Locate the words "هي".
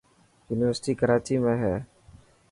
1.63-1.75